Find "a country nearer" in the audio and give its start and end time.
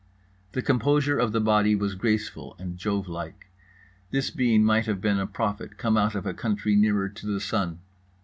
6.25-7.07